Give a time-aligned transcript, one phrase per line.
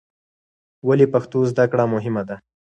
[0.87, 2.35] ولې پښتو زده کړه مهمه ده؟